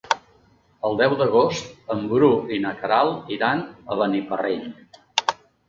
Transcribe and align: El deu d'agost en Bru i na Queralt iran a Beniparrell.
El 0.87 0.95
deu 1.01 1.13
d'agost 1.19 1.93
en 1.97 2.01
Bru 2.15 2.31
i 2.57 2.59
na 2.65 2.73
Queralt 2.81 3.31
iran 3.39 3.65
a 3.69 4.01
Beniparrell. 4.03 4.69